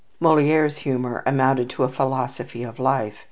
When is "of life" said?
2.63-3.19